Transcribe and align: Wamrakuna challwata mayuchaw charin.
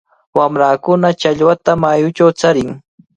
Wamrakuna 0.37 1.09
challwata 1.19 1.71
mayuchaw 1.81 2.31
charin. 2.39 2.69